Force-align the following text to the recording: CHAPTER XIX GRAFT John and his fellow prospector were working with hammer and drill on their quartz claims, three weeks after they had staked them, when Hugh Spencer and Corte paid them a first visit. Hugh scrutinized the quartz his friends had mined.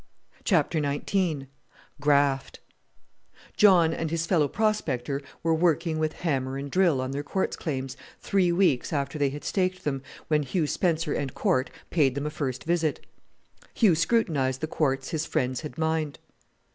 CHAPTER 0.43 0.81
XIX 0.81 1.43
GRAFT 1.99 2.59
John 3.55 3.93
and 3.93 4.09
his 4.09 4.25
fellow 4.25 4.47
prospector 4.47 5.21
were 5.43 5.53
working 5.53 5.99
with 5.99 6.13
hammer 6.23 6.57
and 6.57 6.71
drill 6.71 6.99
on 6.99 7.11
their 7.11 7.21
quartz 7.21 7.55
claims, 7.55 7.95
three 8.19 8.51
weeks 8.51 8.91
after 8.91 9.19
they 9.19 9.29
had 9.29 9.43
staked 9.43 9.83
them, 9.83 10.01
when 10.27 10.41
Hugh 10.41 10.65
Spencer 10.65 11.13
and 11.13 11.35
Corte 11.35 11.69
paid 11.91 12.15
them 12.15 12.25
a 12.25 12.31
first 12.31 12.63
visit. 12.63 13.05
Hugh 13.75 13.93
scrutinized 13.93 14.61
the 14.61 14.65
quartz 14.67 15.09
his 15.09 15.27
friends 15.27 15.61
had 15.61 15.77
mined. 15.77 16.17